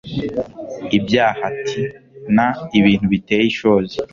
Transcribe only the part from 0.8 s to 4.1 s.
ibyaha t n ibintu biteye ishozi